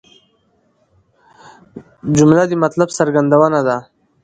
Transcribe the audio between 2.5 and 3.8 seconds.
مطلب څرګندونه ده.